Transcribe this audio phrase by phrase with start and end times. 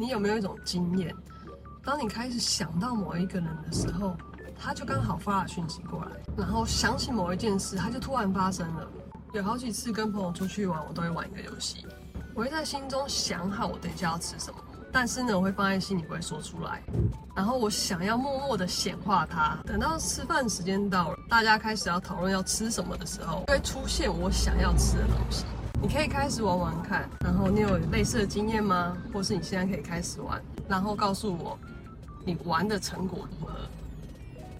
[0.00, 1.14] 你有没有一种经验？
[1.84, 4.16] 当你开始想到某一个人的时候，
[4.58, 8.88] 他就刚好发了讯息过来，然后想起某一件事，他就突然发生了。
[9.34, 11.86] 有好几次跟朋友出去玩，我都会玩一个游戏，
[12.34, 14.58] 我会在心中想好我等一下要吃什么，
[14.90, 16.82] 但是呢，我会放在心里不会说出来。
[17.36, 25.44] 然后我想要默默的显化它，等到吃饭时间到了，大家开始要讨论要吃什么的时候，会出现我想要吃的东西。
[25.82, 28.94] 你可以开始玩玩看，然后你有类似的经验吗？
[29.12, 31.58] 或是你现在可以开始玩，然后告诉我
[32.22, 33.54] 你玩的成果如何？